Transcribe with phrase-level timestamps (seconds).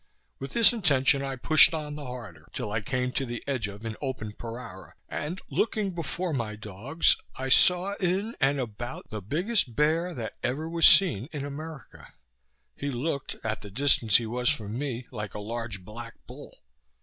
[0.39, 3.85] With this intention I pushed on the harder, till I came to the edge of
[3.85, 9.21] an open parara, and looking on before my dogs, I saw in and about the
[9.21, 12.11] biggest bear that ever was seen in America.
[12.75, 16.57] He looked, at the distance he was from me, like a large black bull.